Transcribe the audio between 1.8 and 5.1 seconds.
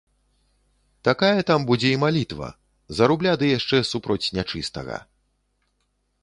і малітва, за рубля ды яшчэ супроць нячыстага.